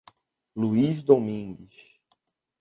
Luís 0.55 1.03
Domingues 1.05 1.75